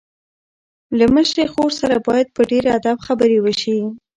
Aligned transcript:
له 0.97 1.05
مشرې 1.15 1.45
خور 1.53 1.71
سره 1.81 1.95
باید 2.07 2.27
په 2.35 2.41
ډېر 2.51 2.63
ادب 2.77 2.97
خبرې 3.07 3.37
وشي. 3.41 3.77